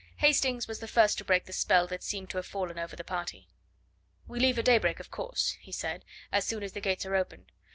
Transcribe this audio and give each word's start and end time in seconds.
Hastings 0.17 0.67
was 0.67 0.79
the 0.79 0.87
first 0.87 1.19
to 1.19 1.23
break 1.23 1.45
the 1.45 1.53
spell 1.53 1.85
that 1.85 2.01
seemed 2.01 2.31
to 2.31 2.37
have 2.39 2.45
fallen 2.47 2.79
over 2.79 2.95
the 2.95 3.03
party. 3.03 3.47
"We 4.27 4.39
leave 4.39 4.57
at 4.57 4.65
daybreak, 4.65 4.99
of 4.99 5.11
course," 5.11 5.51
he 5.61 5.71
said, 5.71 6.05
"as 6.31 6.43
soon 6.43 6.63
as 6.63 6.71
the 6.71 6.81
gates 6.81 7.05
are 7.05 7.15
open. 7.15 7.45